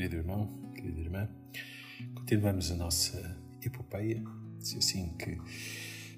[0.00, 1.28] querido irmão, querida irmã.
[2.14, 4.24] Continuamos a nossa epopeia,
[4.58, 5.38] se assim que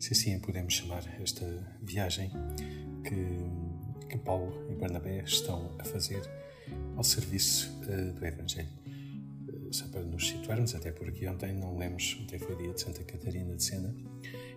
[0.00, 1.46] se assim podemos chamar esta
[1.80, 2.28] viagem
[3.04, 6.20] que, que Paulo e Barnabé estão a fazer
[6.96, 8.68] ao serviço uh, do Evangelho.
[9.46, 13.04] Uh, só para nos situarmos, até porque ontem não lemos, ontem foi dia de Santa
[13.04, 13.94] Catarina de Sena,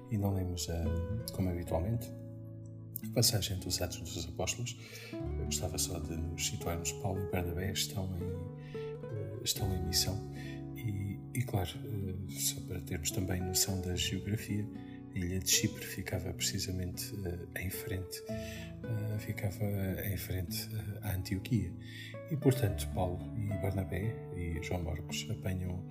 [0.10, 2.11] e não lemos, uh, como habitualmente,
[3.04, 4.75] a passagem dos Atos dos Apóstolos.
[5.13, 6.91] Eu gostava só de nos situarmos.
[6.93, 8.50] Paulo e Bernabé estão em,
[9.43, 10.31] estão em missão
[10.75, 11.69] e, e, claro,
[12.29, 14.68] só para termos também noção da geografia,
[15.13, 19.65] a ilha de Chipre ficava precisamente uh, em frente, uh, ficava
[20.05, 20.69] em frente
[21.01, 21.71] à Antioquia.
[22.32, 25.85] E, portanto, Paulo e Barnabé e João Marcos apanham,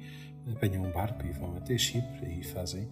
[0.46, 2.88] apanham um barco e vão até Chipre e fazem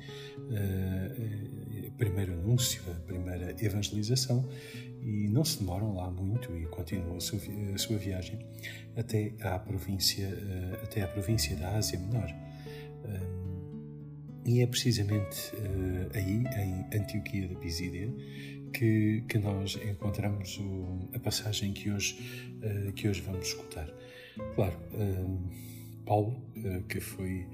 [1.86, 4.48] o primeiro anúncio, a primeira evangelização
[5.02, 7.38] e não se demoram lá muito e continuam a sua,
[7.74, 8.38] a sua viagem
[8.96, 10.28] até à província,
[10.82, 12.34] até à província da Ásia Menor.
[14.48, 18.10] E é precisamente uh, aí, em Antioquia da Pisídia,
[18.72, 22.18] que, que nós encontramos o, a passagem que hoje,
[22.62, 23.86] uh, que hoje vamos escutar.
[24.54, 25.50] Claro, uh,
[26.04, 26.42] Paulo,
[26.88, 27.46] que, foi,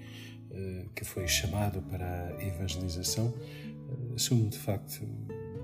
[0.95, 3.35] que foi chamado para a evangelização,
[4.15, 5.07] assume de facto,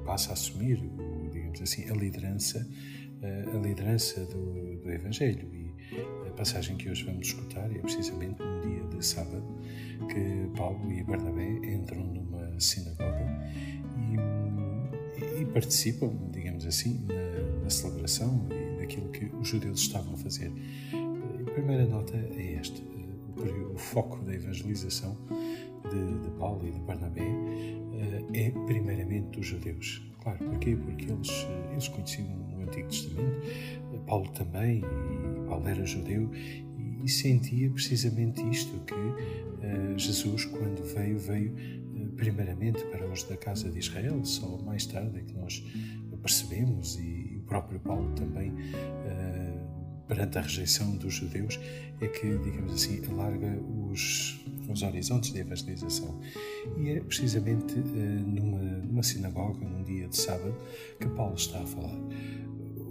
[0.04, 0.80] passa a assumir,
[1.30, 2.66] digamos assim, a liderança,
[3.54, 5.48] a liderança do, do Evangelho.
[5.54, 5.70] E
[6.28, 9.44] a passagem que hoje vamos escutar é precisamente num dia de sábado
[10.08, 13.26] que Paulo e Bernabé entram numa sinagoga
[15.16, 20.16] e, e participam, digamos assim, na, na, celebração e naquilo que os judeus estavam a
[20.16, 20.50] fazer.
[21.60, 22.80] Primeira nota é esta:
[23.36, 25.14] o, foco da evangelização
[25.90, 30.02] de, de Paulo e de Bernabé eh, é primeiramente dos judeus.
[30.22, 30.74] Claro, porquê?
[30.74, 33.42] Porque eles, eles conheciam o Antigo Testamento,
[34.06, 36.30] Paulo também, e Paulo era judeu
[37.04, 41.54] e sentia precisamente isto, que Jesus, quando veio, veio
[42.16, 45.62] primeiramente para os da casa de Israel, só mais tarde é que nós
[46.22, 49.39] percebemos, e, o próprio Paulo também, uh,
[50.10, 51.58] perante a rejeição dos judeus,
[52.00, 53.56] é que, digamos assim, alarga
[53.90, 56.20] os, os horizontes de evangelização.
[56.76, 60.56] E é precisamente numa, numa sinagoga, num dia de sábado,
[60.98, 61.98] que Paulo está a falar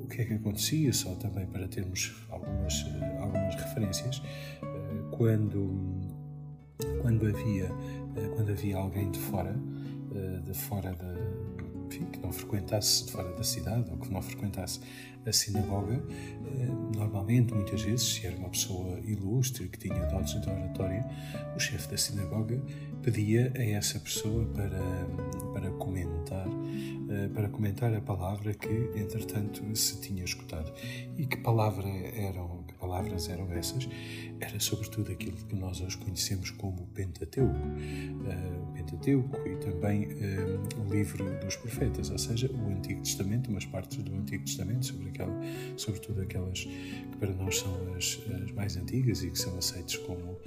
[0.10, 4.22] que é que acontecia, só também para termos algumas, eh, algumas referências,
[4.62, 4.66] eh,
[5.12, 5.72] quando,
[7.02, 7.66] quando, havia,
[8.16, 9.56] eh, quando havia alguém de fora,
[10.44, 11.14] de fora da,
[11.90, 14.80] enfim, que não frequentasse de fora da cidade ou que não frequentasse
[15.26, 16.02] a sinagoga,
[16.96, 21.06] normalmente, muitas vezes, se era uma pessoa ilustre que tinha dotes de oratória,
[21.56, 22.62] o chefe da sinagoga
[23.02, 24.80] pedia a essa pessoa para,
[25.54, 26.48] para comentar
[27.10, 30.72] eh, para comentar a palavra que, entretanto, se tinha escutado.
[31.18, 33.90] E que, palavra eram, que palavras eram essas?
[34.42, 37.54] Era sobretudo aquilo que nós hoje conhecemos como Pentateuco.
[37.54, 43.50] Uh, o Pentateuco e também uh, o livro dos profetas, ou seja, o Antigo Testamento,
[43.50, 45.34] umas partes do Antigo Testamento, sobre aquela,
[45.76, 50.40] sobretudo aquelas que para nós são as, as mais antigas e que são aceitas como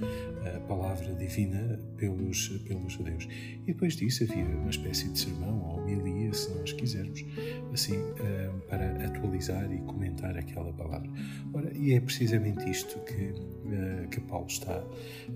[0.55, 3.27] a palavra divina pelos, pelos judeus.
[3.63, 7.23] E depois disso havia uma espécie de sermão ou homilia, se nós quisermos,
[7.71, 11.09] assim, eh, para atualizar e comentar aquela palavra.
[11.53, 13.33] Ora, e é precisamente isto que,
[13.71, 14.83] eh, que, Paulo, está,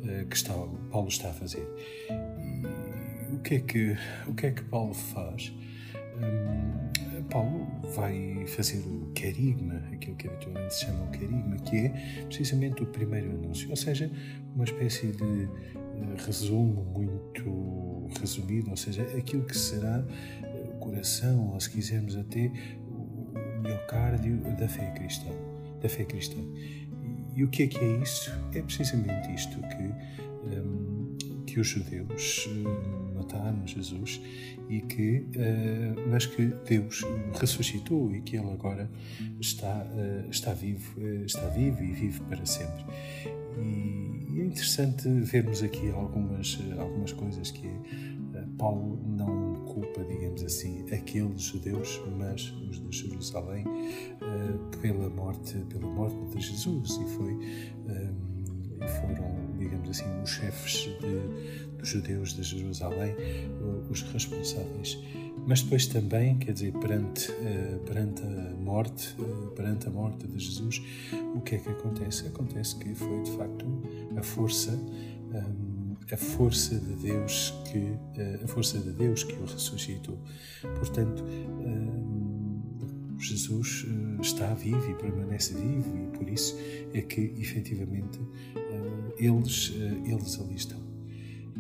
[0.04, 0.54] eh, que está,
[0.92, 1.68] Paulo está a fazer.
[3.34, 3.98] O que é que,
[4.28, 5.54] o que, é que Paulo faz?
[6.18, 11.90] Hum, Paulo vai fazer o querigma, aquilo que habitualmente se chama o querigma, que é
[12.26, 14.10] precisamente o primeiro anúncio, ou seja,
[14.56, 15.50] uma espécie de
[16.26, 20.06] resumo muito resumido, ou seja, aquilo que será
[20.88, 22.52] coração, ou se quisermos até
[22.87, 22.87] o
[23.68, 25.30] miocárdio da fé cristã.
[25.82, 26.40] Da fé cristã.
[27.36, 28.32] E o que é que é isso?
[28.54, 34.22] É precisamente isto que, um, que os judeus hum, mataram Jesus
[34.70, 37.04] e que, uh, mas que Deus
[37.40, 38.90] ressuscitou e que Ele agora
[39.40, 42.86] está, uh, está vivo, uh, está vivo e vive para sempre.
[43.58, 47.70] E, e é interessante vermos aqui algumas, algumas coisas que
[48.58, 49.47] Paulo não
[49.78, 56.42] culpa, digamos assim, aqueles judeus, mas os de Jerusalém, uh, pela morte, pela morte de
[56.42, 57.34] Jesus e foi
[57.88, 58.28] ehm,
[59.02, 63.16] foram, digamos assim, os chefes de, dos judeus de Jerusalém
[63.90, 64.98] os responsáveis.
[65.46, 69.16] Mas depois também, quer dizer, perante, uh, perante a morte,
[69.56, 70.82] perante a morte de Jesus,
[71.36, 72.26] o que é que acontece?
[72.26, 73.66] Acontece que foi de facto
[74.18, 74.72] a força
[76.12, 80.18] a força de Deus que eh, a força de Deus que o ressuscitou.
[80.78, 81.24] Portanto,
[81.62, 82.18] eh,
[83.20, 86.56] Jesus uh, está vivo e permanece vivo e por isso
[86.94, 88.20] é que efetivamente
[89.18, 89.74] eles,
[90.06, 90.80] eles ali estão.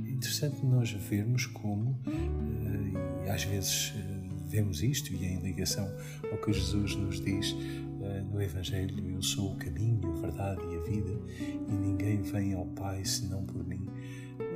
[0.06, 2.00] É interessante nós vermos como,
[3.26, 3.96] e às vezes
[4.48, 5.92] vemos isto e em ligação
[6.32, 7.56] ao que Jesus nos diz
[8.32, 11.20] no Evangelho: Eu sou o caminho, a verdade e a vida,
[11.68, 13.88] e ninguém vem ao Pai senão por mim.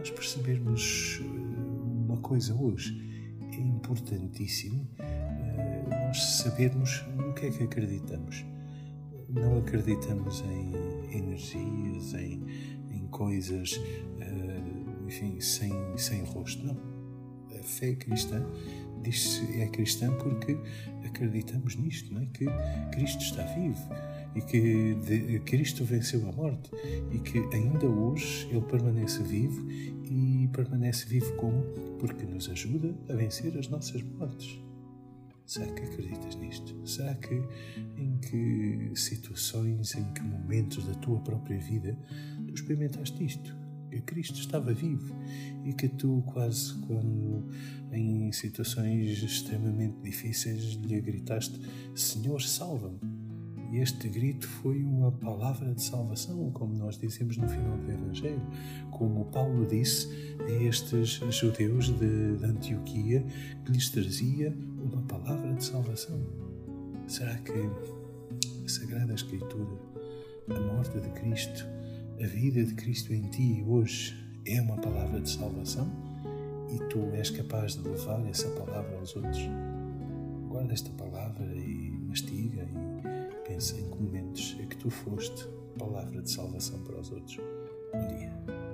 [0.01, 1.21] Nós percebermos
[2.07, 4.89] uma coisa hoje, é importantíssimo
[5.88, 8.44] nós sabermos no que é que acreditamos.
[9.30, 12.44] Não acreditamos em energias, em,
[12.89, 16.65] em coisas, uh, enfim, sem, sem rosto.
[16.65, 16.77] Não.
[17.59, 18.44] A fé cristã
[19.03, 20.57] diz-se é cristã porque
[21.06, 22.25] acreditamos nisto, não é?
[22.25, 22.48] que
[22.92, 23.88] Cristo está vivo
[24.36, 26.72] e que de, Cristo venceu a morte
[27.12, 31.63] e que ainda hoje Ele permanece vivo e permanece vivo como?
[32.00, 34.60] Porque nos ajuda a vencer as nossas mortes.
[35.45, 36.75] Será que acreditas nisto?
[36.88, 37.44] Será que
[37.98, 41.98] em que situações, em que momentos da tua própria vida
[42.48, 43.54] tu experimentaste isto?
[43.89, 45.13] Que Cristo estava vivo
[45.66, 47.50] e que tu, quase quando
[47.92, 51.60] em situações extremamente difíceis, lhe gritaste:
[51.94, 53.21] Senhor, salva-me
[53.78, 58.42] este grito foi uma palavra de salvação, como nós dizemos no final do Evangelho,
[58.92, 60.10] como Paulo disse
[60.40, 63.26] a estes judeus de, de Antioquia,
[63.66, 64.54] que lhes trazia
[64.84, 66.20] uma palavra de salvação.
[67.08, 69.80] Será que a Sagrada Escritura,
[70.50, 71.66] a morte de Cristo,
[72.22, 74.16] a vida de Cristo em ti hoje
[74.46, 75.90] é uma palavra de salvação?
[76.74, 79.42] E tu és capaz de levar essa palavra aos outros?
[80.50, 82.68] Guarda esta palavra e mastiga
[83.51, 87.38] em que momentos é que tu foste palavra de salvação para os outros.
[87.94, 88.71] Bom dia.